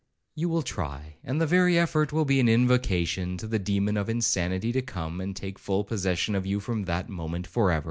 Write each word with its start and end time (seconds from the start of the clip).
You 0.33 0.49
will 0.49 0.63
try, 0.63 1.17
and 1.23 1.39
the 1.39 1.45
very 1.45 1.77
effort 1.77 2.11
will 2.11 2.25
be 2.25 2.39
an 2.39 2.49
invocation 2.49 3.37
to 3.37 3.45
the 3.45 3.59
demon 3.59 3.97
of 3.97 4.09
insanity 4.09 4.71
to 4.71 4.81
come 4.81 5.21
and 5.21 5.35
take 5.35 5.59
full 5.59 5.83
possession 5.83 6.33
of 6.33 6.43
you 6.43 6.59
from 6.59 6.85
that 6.85 7.07
moment 7.07 7.45
for 7.45 7.69
ever. 7.71 7.79